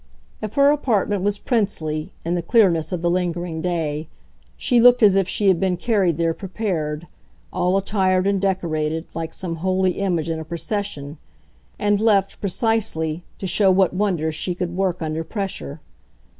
If 0.41 0.55
her 0.55 0.71
apartment 0.71 1.21
was 1.21 1.37
"princely," 1.37 2.11
in 2.25 2.33
the 2.33 2.41
clearness 2.41 2.91
of 2.91 3.03
the 3.03 3.09
lingering 3.11 3.61
day, 3.61 4.07
she 4.57 4.79
looked 4.79 5.03
as 5.03 5.13
if 5.13 5.27
she 5.27 5.47
had 5.47 5.59
been 5.59 5.77
carried 5.77 6.17
there 6.17 6.33
prepared, 6.33 7.05
all 7.53 7.77
attired 7.77 8.25
and 8.25 8.41
decorated, 8.41 9.05
like 9.13 9.31
some 9.31 9.57
holy 9.57 9.91
image 9.99 10.27
in 10.27 10.39
a 10.39 10.43
procession, 10.43 11.19
and 11.77 12.01
left, 12.01 12.41
precisely, 12.41 13.23
to 13.37 13.45
show 13.45 13.69
what 13.69 13.93
wonder 13.93 14.31
she 14.31 14.55
could 14.55 14.75
work 14.75 15.03
under 15.03 15.23
pressure. 15.23 15.81